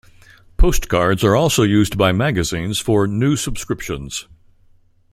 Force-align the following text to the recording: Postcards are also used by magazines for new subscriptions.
Postcards 0.57 1.23
are 1.23 1.35
also 1.35 1.61
used 1.61 1.95
by 1.95 2.11
magazines 2.11 2.79
for 2.79 3.05
new 3.05 3.35
subscriptions. 3.35 4.27